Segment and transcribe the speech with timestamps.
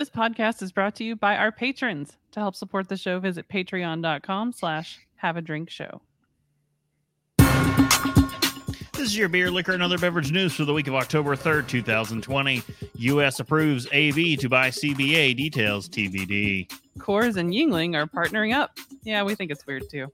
[0.00, 2.16] This podcast is brought to you by our patrons.
[2.32, 6.00] To help support the show, visit patreon.com slash have a drink show.
[7.36, 11.68] This is your beer, liquor, and other beverage news for the week of October 3rd,
[11.68, 12.62] 2020.
[12.94, 13.40] U.S.
[13.40, 15.36] approves AB to buy CBA.
[15.36, 16.72] Details TBD.
[17.00, 18.78] Coors and Yuengling are partnering up.
[19.02, 20.06] Yeah, we think it's weird too.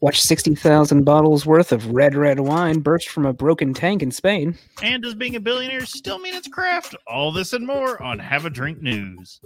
[0.00, 4.56] Watch 60,000 bottles worth of red, red wine burst from a broken tank in Spain.
[4.82, 6.94] And does being a billionaire still mean it's craft?
[7.06, 9.40] All this and more on Have a Drink News.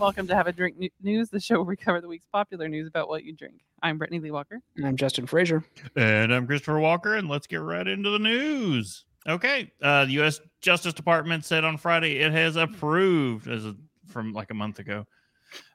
[0.00, 2.88] Welcome to Have a Drink News, the show where we cover the week's popular news
[2.88, 3.60] about what you drink.
[3.82, 4.62] I'm Brittany Lee Walker.
[4.78, 5.62] And I'm Justin Frazier.
[5.94, 9.04] And I'm Christopher Walker, and let's get right into the news.
[9.28, 10.40] Okay, uh, the U.S.
[10.62, 13.76] Justice Department said on Friday it has approved, as a,
[14.06, 15.04] from like a month ago,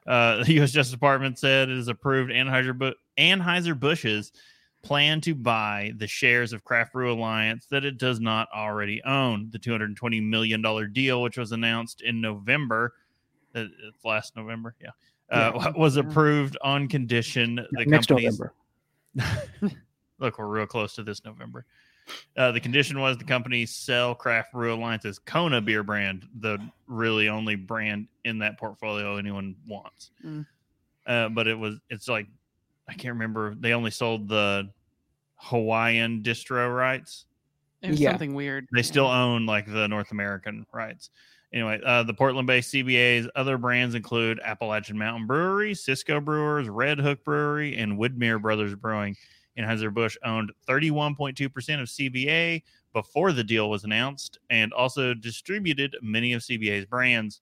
[0.08, 0.72] uh, the U.S.
[0.72, 4.32] Justice Department said it has approved Anheuser Anheuser Busch's
[4.82, 9.50] plan to buy the shares of Craft Brew Alliance that it does not already own.
[9.52, 12.92] The 220 million dollar deal, which was announced in November,
[13.56, 14.90] uh, it's last November, yeah,
[15.30, 18.54] uh, was approved on condition the Next company's November.
[20.18, 21.64] look, we're real close to this November.
[22.36, 27.28] Uh, the condition was the company sell Craft Brew Alliance's Kona beer brand, the really
[27.28, 30.10] only brand in that portfolio anyone wants.
[30.24, 30.46] Mm.
[31.06, 32.28] Uh, but it was, it's like,
[32.88, 33.56] I can't remember.
[33.56, 34.70] They only sold the
[35.36, 37.24] Hawaiian distro rights.
[37.82, 38.10] It was Yeah.
[38.10, 38.68] something weird.
[38.72, 41.10] They still own like the North American rights.
[41.52, 47.24] Anyway, uh, the Portland-based CBA's other brands include Appalachian Mountain Brewery, Cisco Brewers, Red Hook
[47.24, 49.16] Brewery, and Widmer Brothers Brewing.
[49.58, 56.42] Anheuser-Busch owned 31.2% of CBA before the deal was announced and also distributed many of
[56.42, 57.40] CBA's brands.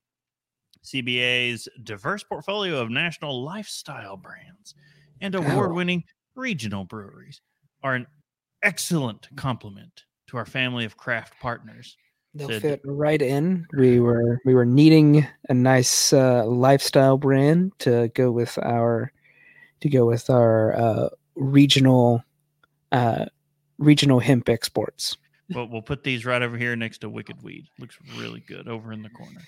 [0.85, 4.75] CBA's diverse portfolio of national lifestyle brands
[5.21, 7.41] and award-winning regional breweries
[7.83, 8.07] are an
[8.63, 11.97] excellent complement to our family of craft partners.
[12.35, 13.67] They'll fit right in.
[13.77, 19.13] We were we were needing a nice uh, lifestyle brand to go with our
[19.81, 22.25] to go with our uh, regional
[22.91, 23.27] uh,
[23.79, 25.17] regional hemp exports.
[25.55, 27.67] Well, we'll put these right over here next to Wicked Weed.
[27.79, 29.43] Looks really good over in the corner.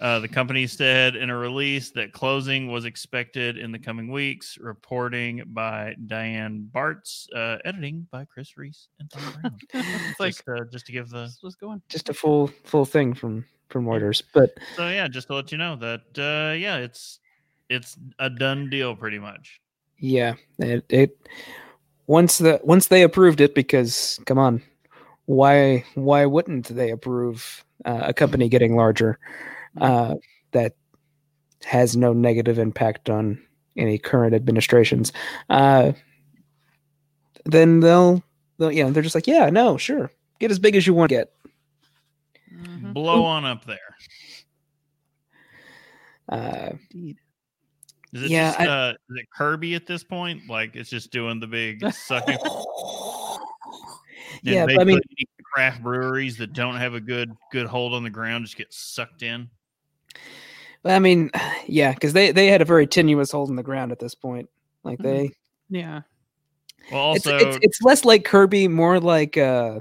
[0.00, 4.58] Uh, the company said in a release that closing was expected in the coming weeks.
[4.58, 9.58] Reporting by Diane Bartz, uh, editing by Chris Reese and Tom Brown.
[9.72, 11.88] it's like, just, uh, just to give the let's just.
[11.88, 15.58] Just a full full thing from from Reuters, but so yeah, just to let you
[15.58, 17.20] know that uh, yeah, it's
[17.68, 19.60] it's a done deal pretty much.
[19.98, 21.18] yeah, it, it
[22.08, 24.60] once the once they approved it because come on,
[25.26, 29.18] why why wouldn't they approve uh, a company getting larger
[29.80, 30.14] uh,
[30.52, 30.74] that
[31.64, 33.40] has no negative impact on
[33.76, 35.12] any current administrations?
[35.50, 35.92] Uh,
[37.46, 38.22] then they'll
[38.58, 41.16] they'll yeah they're just like yeah no sure get as big as you want to
[41.16, 41.32] get.
[42.54, 42.94] Mhm.
[42.94, 43.78] Blow on up there.
[46.28, 47.18] Uh, Indeed.
[48.12, 50.48] Is it Yeah, just I- uh, is it Kirby at this point?
[50.48, 52.38] Like it's just doing the big sucking.
[54.46, 55.00] And yeah, they but I mean
[55.54, 59.22] craft breweries that don't have a good good hold on the ground just get sucked
[59.22, 59.48] in.
[60.84, 61.30] I mean
[61.66, 64.48] yeah because they they had a very tenuous hold in the ground at this point.
[64.82, 65.02] Like Mhm.
[65.02, 65.30] they
[65.70, 66.02] Yeah.
[66.92, 69.78] Well, it's, also it's it's less like Kirby, more like uh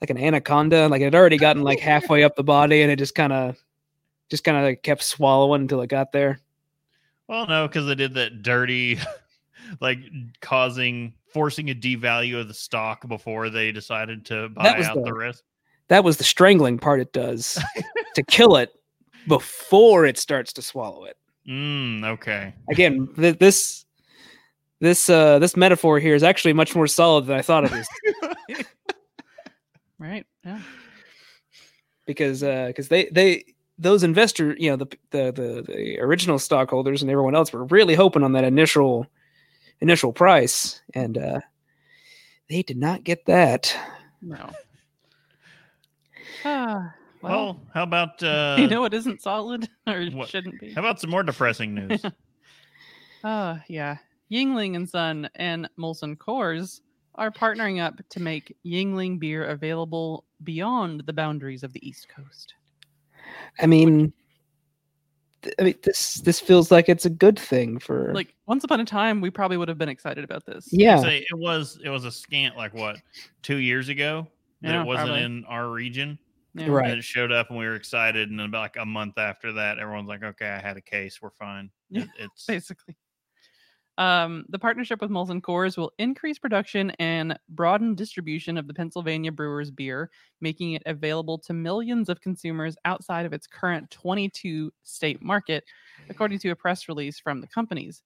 [0.00, 0.88] like an anaconda.
[0.88, 3.56] Like it had already gotten like halfway up the body, and it just kind of
[4.30, 6.38] just kind of like kept swallowing until it got there.
[7.28, 8.98] well, no, because they did that dirty,
[9.80, 9.98] like
[10.40, 14.94] causing forcing a devalue of the stock before they decided to buy That was out
[14.96, 15.42] the- the rest.
[15.88, 17.00] That was the strangling part.
[17.00, 17.58] It does
[18.14, 18.70] to kill it
[19.28, 21.16] before it starts to swallow it.
[21.48, 22.54] Mm, okay.
[22.70, 23.84] Again, th- this
[24.80, 27.86] this uh this metaphor here is actually much more solid than I thought it was
[29.98, 30.26] Right.
[30.44, 30.60] Yeah.
[32.04, 33.44] because uh because they they
[33.78, 37.94] those investor you know the, the the the original stockholders and everyone else were really
[37.94, 39.06] hoping on that initial
[39.80, 41.40] initial price and uh
[42.48, 43.74] they did not get that
[44.20, 44.50] No.
[46.44, 50.72] Ah, well, Well, how about uh, you know it isn't solid or what- shouldn't be.
[50.72, 52.02] how about some more depressing news?
[53.24, 53.96] Oh, yeah.
[54.30, 56.80] Yuengling and Son and Molson Coors
[57.14, 62.54] are partnering up to make Yuengling beer available beyond the boundaries of the East Coast.
[63.58, 64.12] i mean
[65.42, 68.80] th- i mean this this feels like it's a good thing for Like once upon
[68.80, 70.68] a time, we probably would have been excited about this.
[70.72, 72.98] yeah it was it was a scant like what
[73.42, 74.26] two years ago
[74.62, 75.24] that Yeah, it wasn't probably.
[75.24, 76.18] in our region.
[76.58, 76.68] Yeah.
[76.68, 76.90] Right.
[76.90, 78.30] And it showed up, and we were excited.
[78.30, 81.20] And about like a month after that, everyone's like, "Okay, I had a case.
[81.20, 82.96] We're fine." Yeah, It- it's basically.
[83.98, 89.32] Um, the partnership with Molson Coors will increase production and broaden distribution of the Pennsylvania
[89.32, 90.10] Brewers beer,
[90.42, 95.64] making it available to millions of consumers outside of its current 22 state market,
[96.10, 98.02] according to a press release from the companies.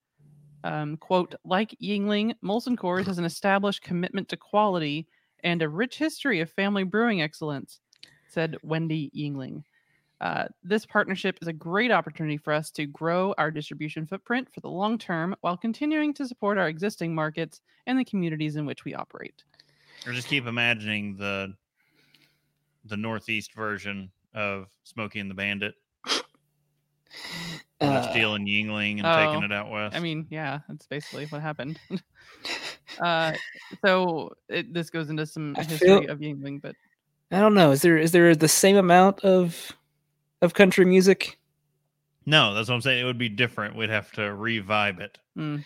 [0.63, 5.07] Um, quote, like Yuengling, Molson Coors has an established commitment to quality
[5.43, 7.81] and a rich history of family brewing excellence,
[8.31, 9.63] said Wendy Yuengling.
[10.19, 14.59] Uh, this partnership is a great opportunity for us to grow our distribution footprint for
[14.59, 18.85] the long term while continuing to support our existing markets and the communities in which
[18.85, 19.43] we operate.
[20.05, 21.53] or just keep imagining the
[22.85, 25.75] the northeast version of Smokey and the Bandit,
[27.79, 29.95] when Uh, stealing Yuengling and oh, taking it out west.
[29.95, 31.79] I mean, yeah, that's basically what happened.
[32.99, 33.33] uh,
[33.85, 36.75] so it, this goes into some I history feel- of Yuengling, but
[37.31, 37.71] I don't know.
[37.71, 39.71] Is there is there the same amount of
[40.41, 41.37] of country music?
[42.25, 43.01] no, that's what I'm saying.
[43.01, 43.75] It would be different.
[43.75, 45.17] We'd have to revive it.
[45.37, 45.63] mm,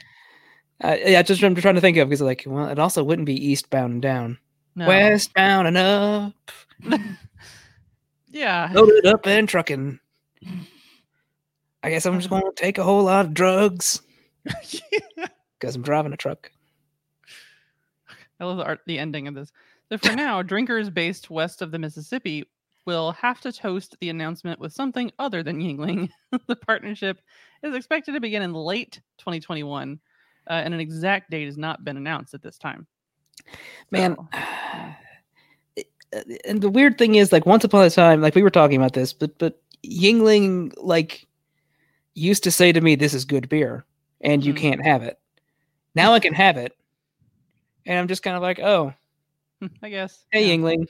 [0.83, 3.47] Uh, yeah, just I'm trying to think of because like, well, it also wouldn't be
[3.51, 4.37] eastbound and down,
[4.75, 4.87] no.
[4.87, 6.33] westbound and up,
[8.29, 8.69] yeah.
[8.73, 9.99] loaded up and trucking.
[11.83, 14.01] I guess I'm just going to take a whole lot of drugs
[14.43, 16.51] because I'm driving a truck.
[18.39, 19.51] I love the art, the ending of this.
[19.91, 22.45] So for now, drinkers based west of the Mississippi
[22.85, 26.09] will have to toast the announcement with something other than Yuengling.
[26.47, 27.19] the partnership
[27.63, 29.99] is expected to begin in late 2021,
[30.49, 32.87] uh, and an exact date has not been announced at this time.
[33.91, 35.83] Man, So,
[36.15, 38.77] uh, and the weird thing is, like, once upon a time, like we were talking
[38.77, 41.27] about this, but but Yuengling like
[42.13, 43.85] used to say to me, "This is good beer,
[44.21, 44.57] and you Mhm.
[44.57, 45.19] can't have it."
[45.95, 46.77] Now I can have it,
[47.85, 48.93] and I'm just kind of like, "Oh,
[49.83, 50.25] I guess.
[50.31, 50.55] hey, yeah.
[50.55, 50.87] Yuengling."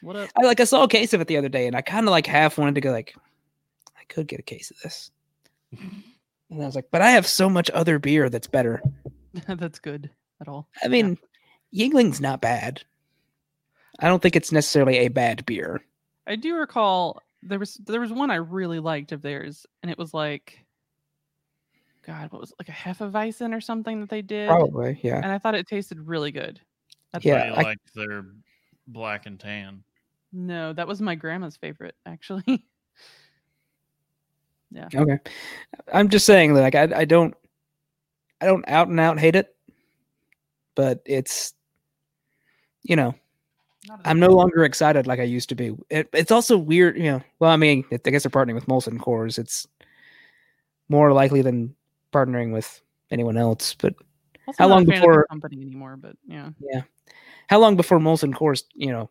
[0.00, 0.30] What up?
[0.36, 2.10] I like I saw a case of it the other day, and I kind of
[2.10, 3.14] like half wanted to go like,
[3.98, 5.10] I could get a case of this,
[5.72, 8.82] and I was like, but I have so much other beer that's better.
[9.46, 10.10] That's good
[10.42, 10.68] at all.
[10.84, 11.16] I mean,
[11.74, 12.82] Yuengling's not bad.
[13.98, 15.80] I don't think it's necessarily a bad beer.
[16.26, 19.96] I do recall there was there was one I really liked of theirs, and it
[19.96, 20.64] was like,
[22.06, 25.16] God, what was it, like a Hefeweizen or something that they did, Probably, yeah.
[25.22, 26.60] and I thought it tasted really good.
[27.12, 28.24] That's Yeah, I I- like their
[28.88, 29.84] black and tan.
[30.32, 32.64] No, that was my grandma's favorite, actually.
[34.74, 34.88] Yeah.
[34.94, 35.18] Okay,
[35.92, 37.34] I'm just saying that like I I don't
[38.40, 39.54] I don't out and out hate it,
[40.74, 41.52] but it's
[42.82, 43.14] you know
[44.06, 45.76] I'm no longer excited like I used to be.
[45.90, 47.22] It, it's also weird, you know.
[47.38, 49.38] Well, I mean, I guess they're partnering with Molson Coors.
[49.38, 49.66] It's
[50.88, 51.74] more likely than
[52.10, 52.80] partnering with
[53.10, 53.74] anyone else.
[53.74, 53.94] But
[54.46, 55.96] also how long fan of the before- company anymore?
[55.98, 56.82] But yeah, yeah,
[57.48, 59.10] how long before Molson Coors, you know,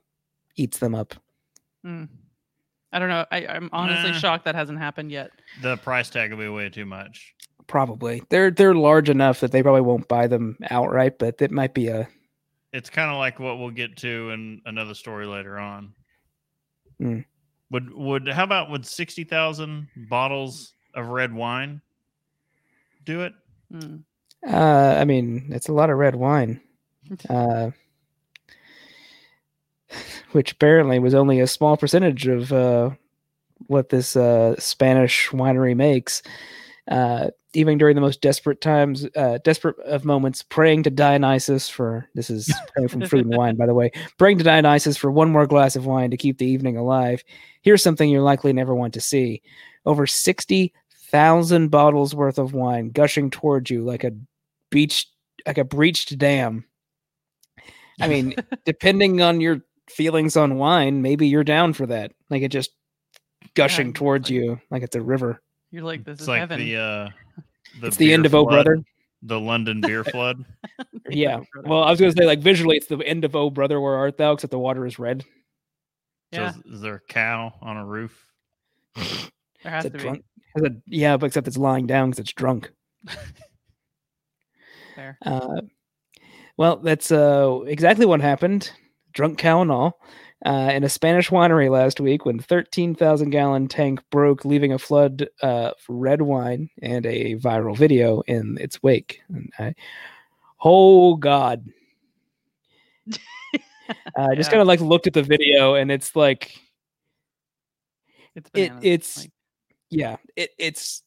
[0.56, 1.16] eats them up?
[1.86, 2.10] Mm.
[2.94, 3.26] I don't know.
[3.32, 4.18] I, I'm honestly Nah.
[4.18, 5.32] shocked that hasn't happened yet.
[5.62, 7.34] The price tag will be way too much.
[7.68, 8.22] Probably.
[8.30, 11.88] They're they're large enough that they probably won't buy them outright, but it might be
[11.88, 12.10] a
[12.74, 15.94] It's kind of like what we'll get to in another story later on.
[17.00, 17.20] Hmm.
[17.70, 21.82] Would would how about would sixty thousand bottles of red wine
[23.06, 23.34] do it?
[23.74, 24.04] Mm.
[24.46, 26.60] uh I mean, it's a lot of red wine.
[27.30, 27.72] Uh
[30.31, 32.92] which apparently was only a small percentage of uh
[33.68, 36.21] what this uh Spanish winery makes.
[36.90, 42.07] Uh even during the most desperate times, uh desperate of moments, praying to Dionysus for
[42.16, 42.54] this is
[42.90, 45.85] from Fruit and Wine, by the way, praying to Dionysus for one more glass of
[45.85, 47.23] wine to keep the evening alive.
[47.61, 49.42] Here's something you're likely never want to see.
[49.85, 50.73] Over sixty
[51.11, 54.14] thousand bottles worth of wine gushing towards you like a
[54.69, 55.07] beach
[55.45, 56.66] like a breached dam.
[58.00, 58.33] I mean,
[58.66, 59.61] depending on your
[59.92, 62.12] feelings on wine, maybe you're down for that.
[62.30, 62.71] Like it just
[63.56, 65.42] gushing Yeah, towards like- you like it's a river.
[65.71, 66.60] You're like this It's is like heaven.
[66.60, 67.10] the uh
[67.80, 68.80] the it's the end of O Brother.
[69.21, 70.44] the London beer flood.
[71.10, 71.42] Yeah.
[71.66, 74.18] Well, I was gonna say like visually, it's the end of O Brother, where art
[74.18, 74.31] thou?
[74.33, 75.26] Except the water is red.
[76.31, 78.26] yeah, So is, is there a cow on a roof?
[78.95, 79.06] there
[79.71, 80.00] has Is to it be.
[80.00, 80.24] drunk?
[80.56, 82.71] Is it- yeah, but except it's lying down because it's drunk.
[84.95, 85.18] There.
[85.26, 85.62] Uh,
[86.57, 88.71] well, that's uh, exactly what happened.
[89.11, 89.99] Drunk cow and all.
[90.44, 95.30] Uh, in a Spanish winery last week, when 13,000 gallon tank broke, leaving a flood
[95.44, 99.21] uh, of red wine and a viral video in its wake.
[99.30, 99.75] And I,
[100.63, 101.63] oh God!
[103.07, 103.18] Uh,
[104.31, 104.53] I just Yeah.
[104.53, 106.59] kind of like looked at the video, and it's like,
[108.35, 109.31] It's it, it's like,
[109.91, 111.03] yeah, it, it's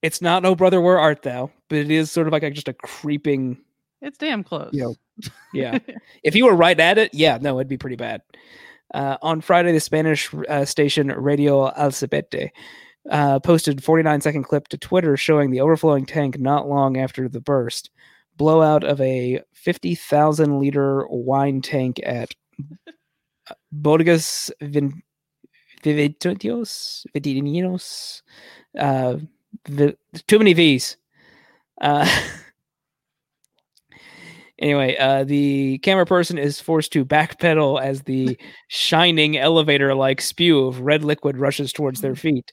[0.00, 1.50] it's not oh brother, where art thou?
[1.68, 3.58] But it is sort of like a, just a creeping.
[4.00, 4.70] it's damn close.
[4.72, 4.94] know,
[5.52, 5.78] Yeah,
[6.22, 8.22] if you were right at it, yeah, no, it'd be pretty bad.
[8.92, 12.50] Uh, on Friday, the Spanish uh, station Radio Albacete
[13.10, 17.40] uh, posted 49 second clip to Twitter showing the overflowing tank not long after the
[17.40, 17.90] burst.
[18.36, 22.34] Blowout of a 50,000 liter wine tank at
[23.72, 25.02] Bodegas Vin-
[25.82, 28.22] Vividios, Vidinos,
[28.78, 29.16] uh,
[30.26, 30.96] too many V's.
[34.64, 40.66] Anyway, uh, the camera person is forced to backpedal as the shining elevator like spew
[40.66, 42.50] of red liquid rushes towards their feet.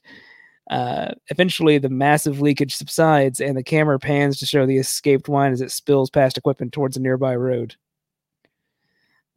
[0.70, 5.52] Uh, eventually, the massive leakage subsides, and the camera pans to show the escaped wine
[5.52, 7.76] as it spills past equipment towards a nearby road.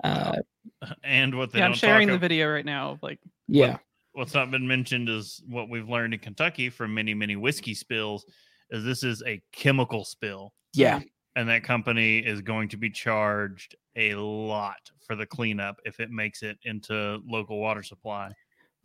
[0.04, 0.40] Uh,
[1.04, 3.00] And what they Yeah, I'm sharing talk the ab- video right now.
[3.02, 3.78] Like, yeah,
[4.12, 8.26] what's not been mentioned is what we've learned in Kentucky from many, many whiskey spills
[8.70, 10.54] is this is a chemical spill.
[10.74, 11.00] yeah.
[11.36, 16.12] And that company is going to be charged a lot for the cleanup if it
[16.12, 18.32] makes it into local water supply.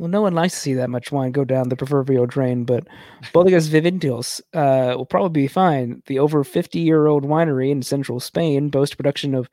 [0.01, 2.89] Well, no one likes to see that much wine go down the proverbial drain, but
[3.35, 6.03] Bodegas Vivintios uh, will probably be fine.
[6.07, 9.51] The over 50 year old winery in central Spain boasts production of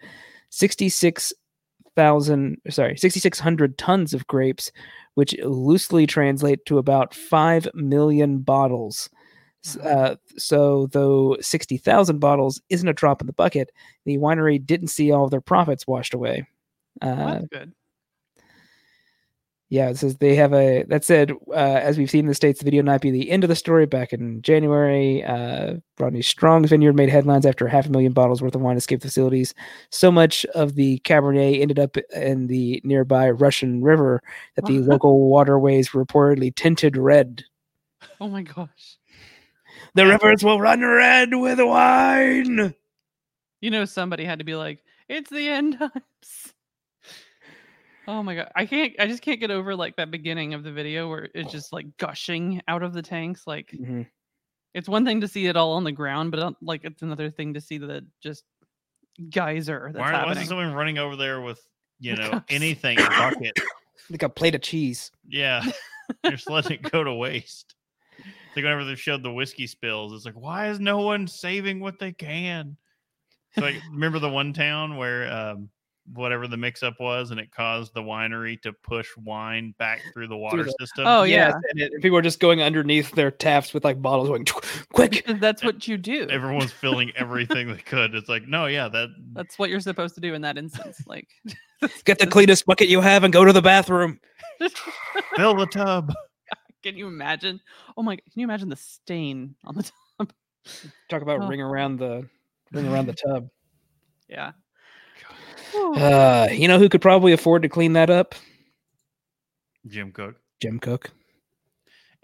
[0.51, 4.71] 66,000, sorry, 6,600 tons of grapes,
[5.15, 9.09] which loosely translate to about 5 million bottles.
[9.75, 13.71] Uh, so, though 60,000 bottles isn't a drop in the bucket,
[14.05, 16.47] the winery didn't see all of their profits washed away.
[17.01, 17.73] Uh, that's good.
[19.69, 20.83] yeah, it says they have a.
[20.83, 23.43] That said, uh, as we've seen in the states, the video might be the end
[23.43, 23.85] of the story.
[23.85, 28.55] Back in January, uh, Rodney Strong's vineyard made headlines after half a million bottles worth
[28.55, 29.53] of wine escaped facilities.
[29.89, 34.23] So much of the Cabernet ended up in the nearby Russian River
[34.55, 37.43] that the local waterways were reportedly tinted red.
[38.21, 38.97] Oh my gosh.
[39.97, 42.73] The rivers will run red with wine.
[43.61, 46.53] You know, somebody had to be like, it's the end times.
[48.07, 48.51] Oh my god.
[48.55, 51.51] I can't I just can't get over like that beginning of the video where it's
[51.51, 53.45] just like gushing out of the tanks.
[53.45, 54.07] Like Mhm.
[54.73, 57.29] it's one thing to see it all on the ground, but uh, like it's another
[57.29, 58.43] thing to see the just
[59.29, 60.43] geyser that's Why, why happening.
[60.43, 61.59] is someone running over there with,
[61.99, 62.45] you know, cups.
[62.53, 63.57] anything, bucket?
[64.09, 65.11] Like a plate of cheese.
[65.27, 65.65] Yeah.
[66.29, 67.73] Just letting it go to waste.
[68.57, 71.79] It's like whenever they showed the whiskey spills, it's like, why is no one saving
[71.79, 72.77] what they can?
[73.53, 75.69] So like, remember the one town where um,
[76.13, 80.27] whatever the mix up was and it caused the winery to push wine back through
[80.27, 81.05] the water the- system?
[81.07, 81.49] Oh yeah.
[81.49, 84.45] Yes, and, it, people are just going underneath their taps with like bottles going
[84.93, 85.25] quick.
[85.27, 86.27] That's what you do.
[86.29, 88.15] Everyone's filling everything they could.
[88.15, 91.01] It's like, no, yeah, that That's what you're supposed to do in that instance.
[91.05, 91.27] Like
[92.05, 94.19] Get the cleanest bucket you have and go to the bathroom.
[95.35, 96.13] fill the tub.
[96.87, 97.59] Can you imagine?
[97.97, 98.15] Oh my!
[98.15, 99.83] Can you imagine the stain on the
[100.17, 100.31] top?
[101.09, 101.47] Talk about Oh.
[101.49, 102.29] ring around the
[102.71, 103.49] ring around the tub.
[104.29, 104.53] Yeah.
[105.75, 108.35] Uh, you know who could probably afford to clean that up?
[109.85, 110.35] Jim Koch.
[110.61, 111.11] Jim Koch.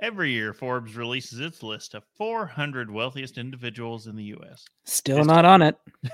[0.03, 4.65] Every year, Forbes releases its list of 400 wealthiest individuals in the U.S.
[4.83, 5.25] Still Yes.
[5.25, 5.77] not on it.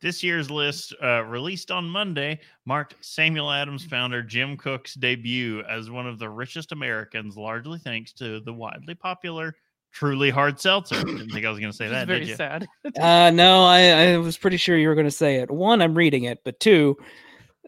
[0.00, 5.90] This year's list, uh, released on Monday, marked Samuel Adams founder Jim Koch's debut as
[5.90, 9.56] one of the richest Americans, largely thanks to the widely popular
[9.90, 11.02] Truly Hard Seltzer.
[11.04, 12.36] Didn't think I was going to say that, very did you?
[12.36, 12.66] sad.
[12.96, 15.50] Uh, no, I, I was pretty sure you were going to say it.
[15.50, 16.96] One, I'm reading it, but two,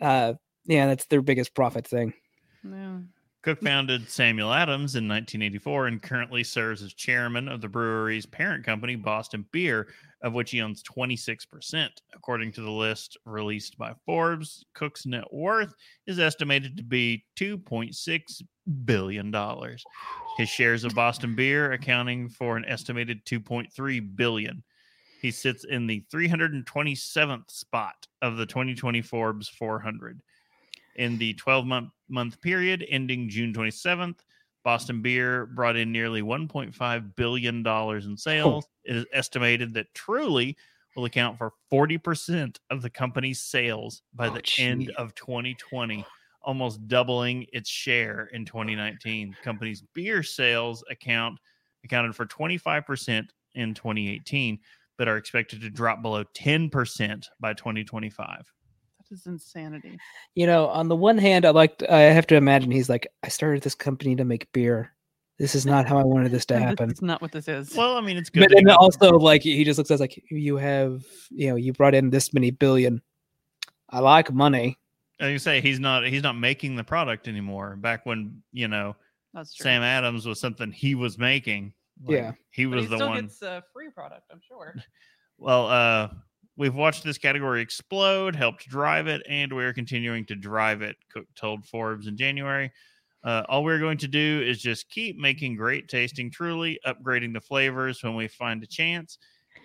[0.00, 0.34] uh,
[0.66, 2.12] yeah, that's their biggest profit thing.
[2.62, 2.98] Yeah.
[3.42, 8.64] Koch founded Samuel Adams in 1984 and currently serves as chairman of the brewery's parent
[8.66, 9.88] company, Boston Beer,
[10.22, 11.88] of which he owns 26%.
[12.14, 15.72] According to the list released by Forbes, Koch's net worth
[16.06, 18.42] is estimated to be $2.6
[18.84, 19.34] billion.
[20.36, 24.62] His shares of Boston Beer accounting for an estimated $2.3 billion.
[25.22, 30.20] He sits in the 327th spot of the 2020 Forbes 400.
[30.96, 34.18] In the 12 month month period ending June 27th,
[34.64, 38.66] Boston Beer brought in nearly 1.5 billion dollars in sales.
[38.84, 40.56] It is estimated that Truly
[40.96, 46.04] will account for 40% of the company's sales by Oh, the end of 2020,
[46.42, 49.30] almost doubling its share in 2019.
[49.30, 51.38] The Company's beer sales account
[51.84, 54.58] accounted for 25% in 2018,
[54.98, 58.52] but are expected to drop below 10% by 2025.
[59.10, 59.98] That is insanity.
[60.34, 63.28] You know, on the one hand, I like I have to imagine he's like, I
[63.28, 64.92] started this company to make beer.
[65.38, 66.90] This is not how I wanted this to happen.
[66.90, 67.74] It's not what this is.
[67.74, 68.40] Well, I mean, it's good.
[68.40, 71.72] But then also, like, he just looks at us like, you have, you know, you
[71.72, 73.00] brought in this many billion.
[73.88, 74.78] I like money.
[75.18, 77.76] Like you say, he's not he's not making the product anymore.
[77.76, 78.96] Back when you know
[79.34, 79.64] That's true.
[79.64, 81.72] Sam Adams was something he was making.
[82.04, 82.32] like, Yeah.
[82.50, 83.20] he But was he the still one.
[83.22, 84.74] gets a free product, I'm sure.
[85.42, 86.08] Well, uh,
[86.60, 90.94] We've watched this category explode, helped drive it, and we're continuing to drive it.
[91.10, 92.70] Koch told Forbes in January.
[93.24, 97.40] Uh, all we're going to do is just keep making great tasting, truly upgrading the
[97.40, 99.16] flavors when we find a chance,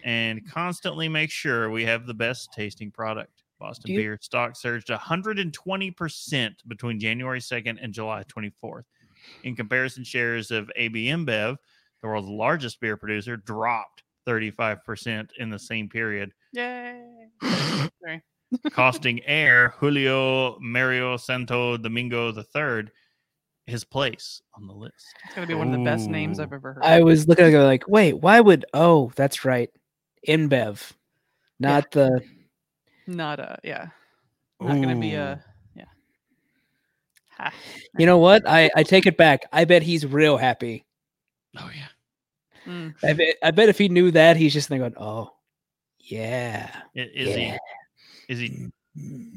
[0.06, 3.44] and constantly make sure we have the best tasting product.
[3.60, 8.86] Boston beer stock surged 120% between January 2nd and July 24th.
[9.44, 11.58] In comparison, shares of AB InBev,
[12.02, 17.02] the world's largest beer producer, dropped 35% in the same period, Yay.
[17.44, 18.22] Sorry.
[18.72, 22.90] costing heir Julio Mario Santo Domingo III
[23.68, 25.06] his place on the list.
[25.26, 26.84] It's gonna be one of the best names I've ever heard.
[26.84, 28.66] I was looking at it like, wait, why would?
[28.74, 29.70] Oh, that's right,
[30.28, 30.92] InBev,
[31.60, 32.22] not the.
[33.08, 33.90] Not a yeah.
[34.60, 35.44] Not gonna be a
[35.76, 35.86] yeah.
[37.38, 37.54] Ha.
[37.98, 38.48] You know what?
[38.48, 39.46] I I take it back.
[39.52, 40.86] I bet he's real happy.
[41.58, 41.88] Oh yeah.
[42.66, 42.96] Mm.
[43.04, 43.36] I bet.
[43.44, 45.32] I bet if he knew that, he's just thinking, oh,
[46.00, 47.58] yeah, Is yeah.
[48.28, 48.70] he is he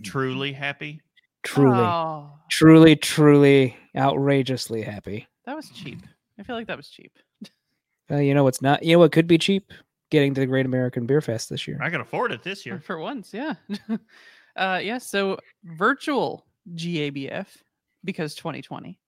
[0.02, 1.00] truly happy?
[1.44, 5.26] truly, Oh, truly, truly, outrageously happy.
[5.46, 5.98] that was cheap.
[6.38, 7.12] I feel like that was cheap.
[8.10, 8.82] Well, you know what's not?
[8.82, 9.72] You know what could be cheap?
[10.10, 11.78] Getting to the Great American Beer Fest this year.
[11.82, 12.80] I can afford it this year.
[12.80, 13.54] For once, yeah.
[14.56, 17.46] uh yeah, so virtual GABF
[18.04, 18.98] because 2020.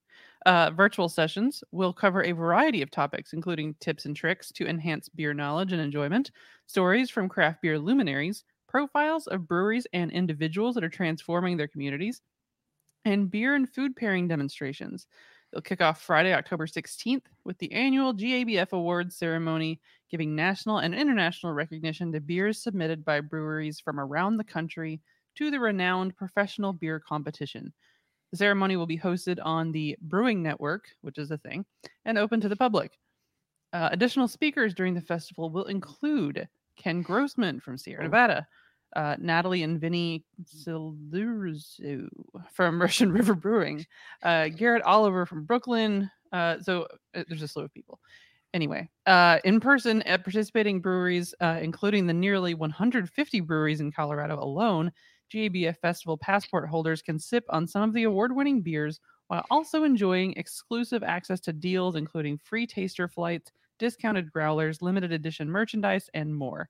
[0.47, 5.09] Uh, virtual sessions will cover a variety of topics, including tips and tricks to enhance
[5.09, 6.31] beer knowledge and enjoyment,
[6.67, 12.23] stories from craft beer luminaries, profiles of breweries and individuals that are transforming their communities,
[13.05, 15.07] and beer and food pairing demonstrations.
[15.53, 19.81] They'll kick off Friday, October 16th with the annual GABF Awards ceremony,
[20.11, 25.01] giving national and international recognition to beers submitted by breweries from around the country
[25.37, 27.73] to the renowned professional beer competition.
[28.31, 31.65] The ceremony will be hosted on the Brewing Network, which is a thing,
[32.05, 32.99] and open to the public.
[33.73, 38.47] Uh, additional speakers during the festival will include Ken Grossman from Sierra Nevada,
[38.97, 42.09] uh, Natalie and Vinny Cilurzo
[42.53, 43.87] from Russian River Brewing,
[44.23, 46.11] uh, Garrett Oliver from Brooklyn.
[46.33, 48.01] Uh, so uh, there's a slew of people.
[48.53, 54.43] Anyway, uh, in person at participating breweries, uh, including the nearly 150 breweries in Colorado
[54.43, 54.91] alone,
[55.33, 59.85] GABF Festival passport holders can sip on some of the award winning beers while also
[59.85, 66.35] enjoying exclusive access to deals, including free taster flights, discounted growlers, limited edition merchandise, and
[66.35, 66.69] more.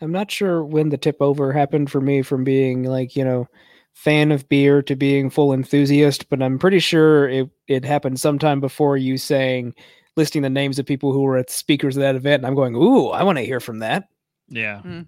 [0.00, 3.48] I'm not sure when the tip over happened for me from being like, you know,
[3.94, 8.60] fan of beer to being full enthusiast, but I'm pretty sure it, it happened sometime
[8.60, 9.74] before you saying,
[10.16, 12.40] listing the names of people who were at speakers of that event.
[12.40, 14.08] And I'm going, ooh, I want to hear from that.
[14.48, 14.80] Yeah.
[14.80, 15.02] Hmm.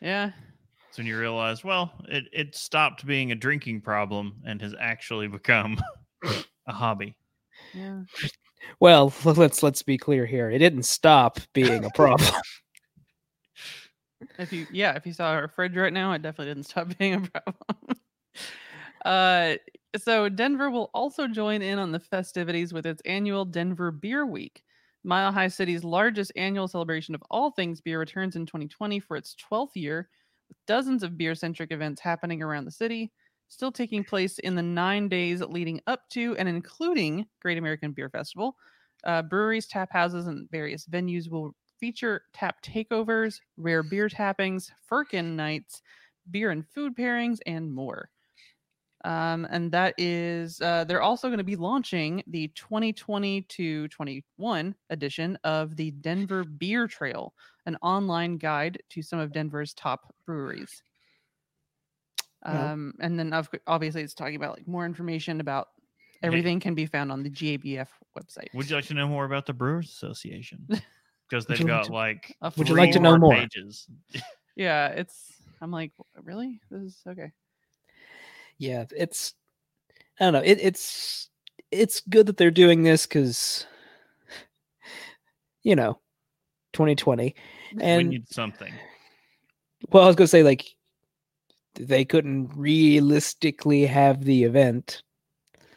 [0.00, 0.32] Yeah.
[0.90, 5.28] So when you realize, well, it, it stopped being a drinking problem and has actually
[5.28, 5.80] become
[6.66, 7.14] a hobby.
[7.72, 8.02] Yeah.
[8.80, 10.50] Well, let's let's be clear here.
[10.50, 12.32] It didn't stop being a problem.
[14.38, 17.14] If you yeah, if you saw our fridge right now, it definitely didn't stop being
[17.14, 17.56] a problem.
[19.04, 19.54] uh
[19.96, 24.62] so Denver will also join in on the festivities with its annual Denver Beer Week.
[25.02, 29.34] Mile High City's largest annual celebration of all things beer returns in 2020 for its
[29.50, 30.10] 12th year,
[30.50, 33.10] with dozens of beer centric events happening around the city,
[33.48, 38.10] still taking place in the nine days leading up to and including Great American Beer
[38.10, 38.56] Festival.
[39.04, 45.36] Uh, breweries, tap houses, and various venues will feature tap takeovers, rare beer tappings, Firkin
[45.36, 45.80] nights,
[46.30, 48.10] beer and food pairings, and more.
[49.04, 54.74] Um, and that is, uh, they're also going to be launching the 2020 to 21
[54.90, 57.32] edition of the Denver Beer Trail,
[57.66, 60.82] an online guide to some of Denver's top breweries.
[62.44, 62.72] Yeah.
[62.72, 65.68] Um, and then of, obviously it's talking about like more information about
[66.22, 68.52] everything can be found on the GABF website.
[68.54, 70.66] Would you like to know more about the Brewers Association?
[71.28, 73.34] Because they've you like got to- like, would you like to know more?
[73.36, 73.86] pages.
[74.56, 75.32] Yeah, it's.
[75.62, 75.92] I'm like,
[76.24, 76.60] really?
[76.72, 77.30] This is okay.
[78.60, 79.32] Yeah, it's
[80.20, 80.42] I don't know.
[80.44, 81.30] It, it's
[81.70, 83.66] it's good that they're doing this because
[85.62, 85.98] you know,
[86.74, 87.34] 2020.
[87.80, 88.72] and we need something.
[89.90, 90.66] well, I was gonna say like
[91.74, 95.02] they couldn't realistically have the event.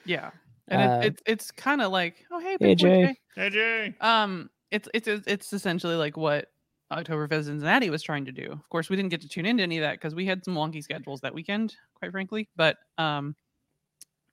[0.05, 0.31] Yeah,
[0.67, 3.05] and Uh, it, it's it's kind of like, oh hey, Hey, Big Jay.
[3.05, 3.15] Jay.
[3.37, 3.95] Hey Jay.
[4.01, 6.51] Um, it's it's it's it's essentially like what
[6.95, 8.51] Oktoberfest Cincinnati was trying to do.
[8.51, 10.55] Of course, we didn't get to tune into any of that because we had some
[10.55, 12.49] wonky schedules that weekend, quite frankly.
[12.55, 13.35] But um,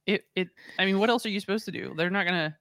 [0.07, 1.94] it it I mean, what else are you supposed to do?
[1.96, 2.57] They're not gonna.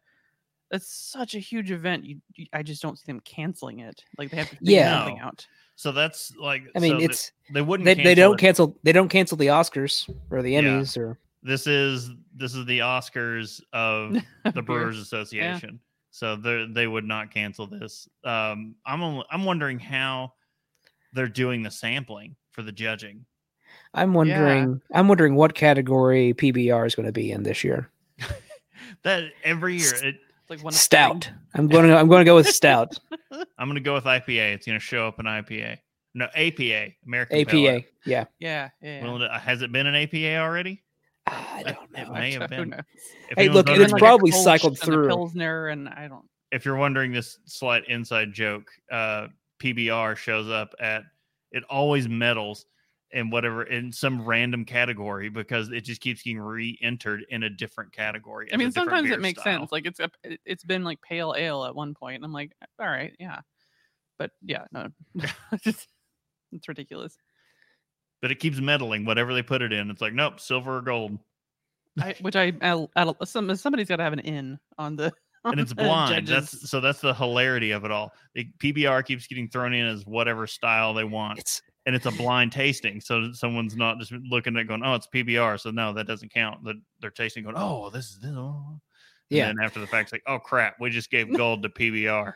[0.71, 2.05] That's such a huge event.
[2.05, 4.03] You, you I just don't see them canceling it.
[4.17, 4.99] Like they have to figure Yeah.
[4.99, 5.47] something out.
[5.75, 8.39] So that's like I mean, so it's they wouldn't they, they don't it.
[8.39, 10.61] cancel they don't cancel the Oscars or the Yeah.
[10.61, 14.17] Emmys or this is this is the Oscars of
[14.53, 15.79] the Brewers Association.
[16.11, 18.07] So they they would not cancel this.
[18.23, 20.33] Um, I'm only, I'm wondering how
[21.13, 23.25] they're doing the sampling for the judging.
[23.93, 24.81] I'm wondering.
[24.93, 27.89] I'm wondering what category PBR is going to be in this year.
[29.03, 31.29] That every year, it, It's like one Stout.
[31.53, 31.95] I'm going to.
[31.95, 32.99] I'm going to go with stout.
[33.31, 34.55] I'm going to go with IPA.
[34.55, 35.77] It's going to show up in IPA.
[36.15, 37.77] No, APA, American Pale Ale.
[37.77, 37.87] APA.
[38.05, 38.25] Yeah.
[38.39, 39.03] Yeah, yeah.
[39.03, 40.83] Well, has it been an APA already?
[41.31, 42.01] I don't know.
[42.01, 42.73] It may have been.
[43.37, 45.07] Hey, look, it's Like probably cycled and through.
[45.07, 46.25] Pilsner, and I don't.
[46.51, 49.27] if you're wondering this slight inside joke, uh,
[49.61, 51.03] PBR shows up at
[51.51, 52.65] it always medals
[53.11, 57.91] in whatever in some random category because it just keeps getting re-entered in a different
[57.91, 58.47] category.
[58.53, 59.59] I mean, sometimes it makes style.
[59.61, 59.71] sense.
[59.71, 62.51] Like it's a, it- it's been like pale ale at one point, and I'm like,
[62.79, 63.39] all right, yeah,
[64.19, 64.87] but yeah, no,
[65.63, 67.17] it's ridiculous.
[68.21, 69.89] But it keeps medaling whatever they put it in.
[69.89, 71.17] It's like nope, silver or gold,
[71.99, 75.13] I, which I, I, I some somebody's got to have an in on the
[75.45, 76.27] and it's blind.
[76.27, 76.51] judges.
[76.51, 78.13] That's so that's the hilarity of it all.
[78.35, 82.11] The PBR keeps getting thrown in as whatever style they want, It's and it's a
[82.11, 83.01] blind tasting.
[83.01, 85.59] So someone's not just looking at it going, oh, it's PBR.
[85.59, 86.63] So no, that doesn't count.
[86.63, 88.31] That they're tasting going, oh, this is this.
[88.35, 88.79] Oh.
[89.31, 89.45] And yeah.
[89.47, 92.33] then after the fact, it's like, oh crap, we just gave gold to PBR.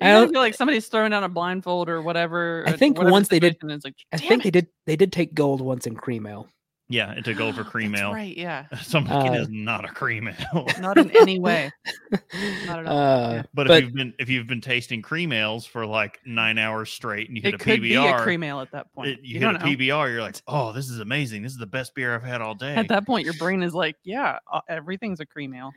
[0.00, 2.64] I don't- feel like somebody's throwing down a blindfold or whatever.
[2.66, 4.68] I think once they did- like, I "Damn think they did.
[4.86, 6.48] They did take gold once in cream ale.
[6.92, 8.12] Yeah, it's a gold for cream ale.
[8.12, 8.36] Right?
[8.36, 8.66] Yeah.
[8.82, 10.66] So I'm like, Uh, is not a cream ale.
[10.80, 11.70] Not in any way.
[12.66, 13.42] Not at all, Uh, yeah.
[13.54, 16.90] But, but- if you've been if you've been tasting cream ales for like nine hours
[16.90, 19.08] straight and you hit It a could PBR, be a cream ale at that point.
[19.10, 19.64] it- you, you hit don't a know.
[19.66, 21.42] PBR, you're like, oh, this is amazing.
[21.44, 22.74] This is the best beer I've had all day.
[22.74, 25.70] At that point, your brain is like, yeah, uh, everything's a cream ale.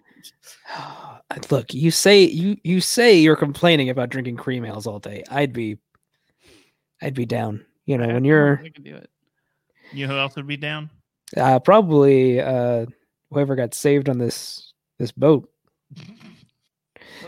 [1.52, 5.24] Look, you say you you say you're complaining about drinking cream ales all day.
[5.30, 5.78] I'd be,
[7.04, 7.64] I'd be down.
[7.86, 9.10] You know, I- when you're can do it.
[9.92, 10.90] you know who else would be down?
[11.38, 12.86] Uh, probably uh,
[13.32, 15.50] whoever got saved on this this boat,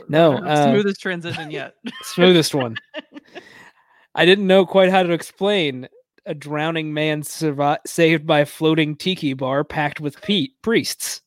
[0.08, 1.76] No, uh, smoothest transition yet.
[2.04, 2.76] smoothest one.
[4.16, 5.90] I didn't know quite how to explain
[6.26, 11.22] a drowning man survi- saved by a floating tiki bar packed with Pete priests.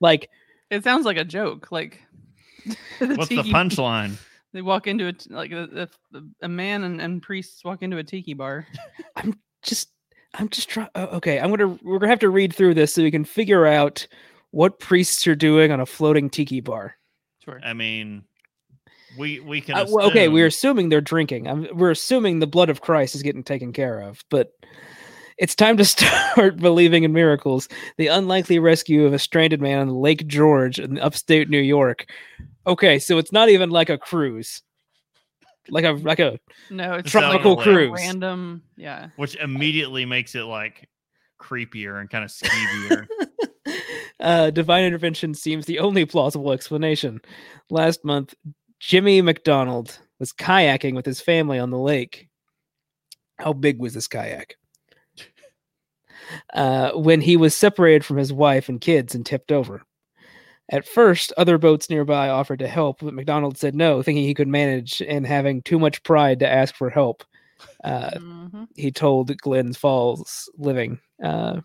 [0.00, 0.28] Like
[0.70, 1.72] It sounds like a joke.
[1.72, 2.02] Like
[2.98, 4.16] the What's the punchline?
[4.52, 8.04] They walk into it like a, a, a man and, and priests walk into a
[8.04, 8.66] tiki bar.
[9.16, 9.88] I'm just
[10.38, 10.88] I'm just trying.
[10.94, 14.06] okay, I'm gonna we're gonna have to read through this so we can figure out
[14.50, 16.96] what priests are doing on a floating tiki bar.
[17.44, 17.60] Sure.
[17.64, 18.24] I mean,
[19.18, 19.76] we we can.
[19.76, 21.48] Uh, well, okay, we're assuming they're drinking.
[21.48, 24.52] I'm, we're assuming the blood of Christ is getting taken care of, but
[25.38, 27.68] it's time to start believing in miracles.
[27.96, 32.06] The unlikely rescue of a stranded man on Lake George in upstate New York.
[32.66, 34.62] Okay, so it's not even like a cruise,
[35.70, 36.38] like a like a
[36.70, 38.00] No, it's Just out on tropical a cruise.
[38.00, 38.62] Random.
[38.76, 39.08] Yeah.
[39.16, 40.88] which immediately makes it like
[41.40, 43.06] creepier and kind of skeevier.
[44.20, 47.20] uh, divine intervention seems the only plausible explanation.
[47.70, 48.34] Last month,
[48.80, 52.28] Jimmy McDonald was kayaking with his family on the lake.
[53.38, 54.56] How big was this kayak?
[56.52, 59.82] Uh, when he was separated from his wife and kids and tipped over.
[60.70, 64.48] At first, other boats nearby offered to help, but McDonald said no, thinking he could
[64.48, 67.22] manage and having too much pride to ask for help.
[67.84, 68.68] Uh, Mhm.
[68.76, 70.98] he told Glen Falls Living.
[71.22, 71.60] Uh,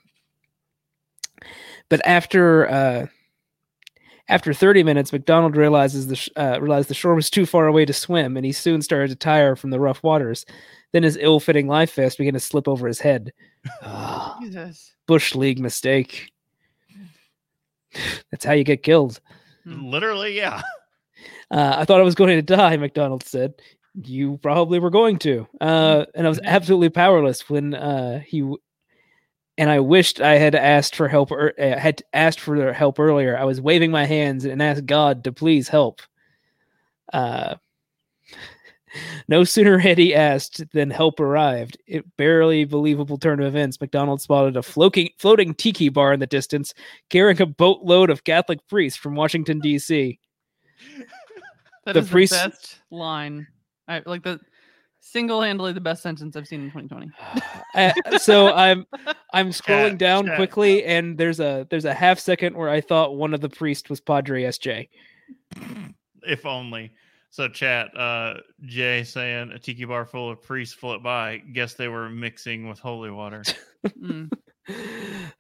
[1.90, 3.08] but after uh,
[4.30, 7.84] after 30 minutes, McDonald realizes the sh- uh, realized the shore was too far away
[7.86, 10.46] to swim, and he soon started to tire from the rough waters.
[10.94, 13.34] Then his ill-fitting life vest began to slip over his head.
[13.84, 14.94] Ah, Jesus.
[15.08, 16.31] Bush League mistake.
[18.32, 19.20] That's how you get killed.
[19.66, 20.62] Literally, yeah.
[21.52, 23.54] Uh, I thought I was going to die, McDonald said.
[23.94, 25.48] You probably were going to.
[25.60, 28.40] Uh, and I was absolutely powerless when uh, he.
[28.40, 28.58] W-
[29.58, 31.32] and I wished I had asked for help.
[31.32, 33.38] Er- uh, had asked for their help earlier.
[33.38, 36.02] I was waving my hands and asked God to please help.
[39.28, 41.78] No sooner had he asked than help arrived.
[41.88, 43.80] It barely believable turn of events.
[43.80, 46.74] McDonald spotted a floating floating tiki bar in the distance,
[47.10, 50.20] carrying a boatload of Catholic priests from Washington D.C.
[51.86, 53.48] That The is priest- the best line.
[53.88, 54.40] I like the
[55.00, 57.12] single-handedly the best sentence I've seen in 2020.
[57.74, 58.86] Uh, so I'm
[59.34, 60.36] I'm scrolling Chat, down chat.
[60.36, 63.90] quickly, and there's a there's a half second where I thought one of the priests
[63.90, 64.90] was Padre SJ.
[66.24, 66.92] if only.
[67.32, 71.38] So chat, uh Jay saying a tiki bar full of priests float by.
[71.38, 73.44] Guess they were mixing with holy water.
[74.00, 74.30] Mm.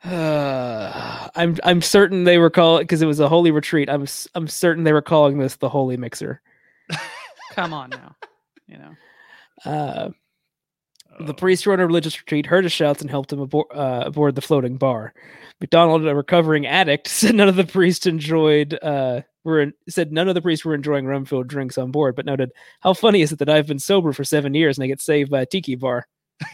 [0.04, 3.88] Uh, I'm I'm certain they were calling because it was a holy retreat.
[3.88, 6.42] I'm I'm certain they were calling this the holy mixer.
[7.52, 8.16] Come on now.
[8.68, 8.96] You know.
[9.64, 10.10] Uh,
[11.26, 14.04] The priest who on a religious retreat, heard his shouts, and helped him aboard, uh,
[14.06, 15.14] aboard the floating bar.
[15.60, 18.78] McDonald, a recovering addict, said none of the priests enjoyed.
[18.82, 22.26] Uh, were in, said none of the priests were enjoying rum-filled drinks on board, but
[22.28, 25.02] noted how funny is it that I've been sober for seven years and I get
[25.02, 26.08] saved by a tiki bar.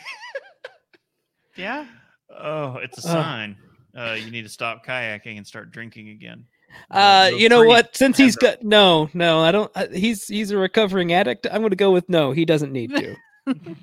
[1.55, 1.85] Yeah.
[2.29, 3.11] Oh, it's a Uh.
[3.13, 3.57] sign.
[3.97, 6.45] Uh, you need to stop kayaking and start drinking again.
[6.91, 7.95] Uh, the you know what?
[7.95, 9.71] Since he's got no, no, I don't.
[9.73, 11.47] Uh, he's he's a recovering addict.
[11.51, 12.31] I'm going to go with no.
[12.31, 13.15] He doesn't need to.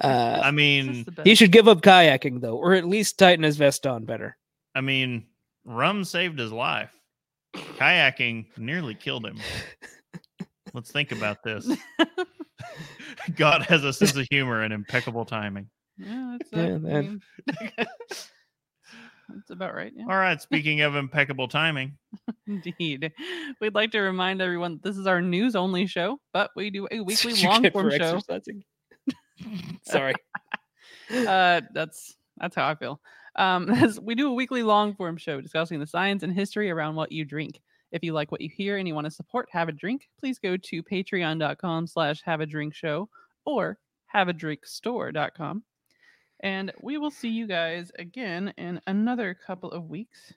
[0.00, 3.86] uh, I mean, he should give up kayaking though, or at least tighten his vest
[3.86, 4.36] on better.
[4.74, 5.26] I mean,
[5.64, 6.92] rum saved his life.
[7.54, 9.38] Kayaking nearly killed him.
[10.74, 11.68] Let's think about this.
[13.36, 15.68] God has a sense of humor and impeccable timing.
[15.98, 17.20] Yeah, that's, Yeah, I man.
[17.48, 19.92] mean, that's about right.
[19.94, 20.04] Yeah.
[20.04, 20.40] All right.
[20.40, 21.98] Speaking of impeccable timing,
[22.46, 23.12] Indeed.
[23.60, 27.00] We'd like to remind everyone this is our news only show, but we do a
[27.00, 28.16] weekly long form for show.
[28.16, 28.64] exercising.
[29.82, 30.14] Sorry.
[31.12, 33.00] Uh, that's that's how I feel.
[33.36, 36.94] Um, as we do a weekly long form show discussing the science and history around
[36.96, 37.60] what you drink.
[37.92, 40.38] If you like what you hear and you want to support Have a Drink, please
[40.38, 43.08] go to patreon.com slash have a drink show
[43.44, 43.78] or
[44.14, 45.64] haveadrinkstore.com.
[46.42, 50.32] And we will see you guys again in another couple of weeks.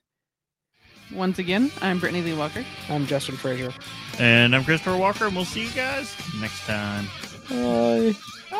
[1.13, 2.65] Once again, I'm Brittany Lee Walker.
[2.89, 3.71] I'm Justin Frazier.
[4.19, 7.07] and I'm Christopher Walker, and we'll see you guys next time.
[7.49, 8.15] Bye.
[8.49, 8.59] Bye.